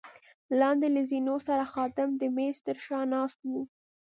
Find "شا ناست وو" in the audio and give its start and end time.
2.85-3.61